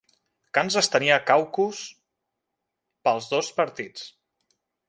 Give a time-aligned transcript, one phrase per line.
[0.57, 1.83] Kansas tenia caucus
[3.09, 4.09] pels dos partits.